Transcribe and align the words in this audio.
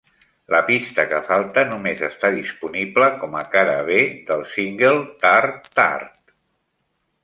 La 0.53 0.61
pista 0.69 1.03
que 1.11 1.19
falta 1.27 1.65
només 1.73 2.01
està 2.07 2.33
disponible 2.39 3.11
com 3.21 3.39
a 3.43 3.45
cara 3.57 3.79
B 3.93 4.01
del 4.33 4.45
single 4.57 4.99
"Tart 5.25 5.75
Tart". 5.81 6.39